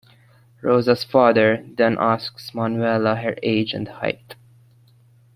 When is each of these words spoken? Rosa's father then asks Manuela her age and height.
Rosa's 0.63 1.03
father 1.03 1.63
then 1.77 1.95
asks 1.99 2.55
Manuela 2.55 3.17
her 3.17 3.35
age 3.43 3.71
and 3.71 3.87
height. 3.87 4.33